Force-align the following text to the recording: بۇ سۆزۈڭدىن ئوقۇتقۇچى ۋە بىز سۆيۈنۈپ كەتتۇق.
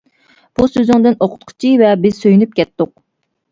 بۇ 0.59 0.65
سۆزۈڭدىن 0.75 1.19
ئوقۇتقۇچى 1.27 1.73
ۋە 1.83 1.93
بىز 2.07 2.19
سۆيۈنۈپ 2.25 2.59
كەتتۇق. 2.63 2.93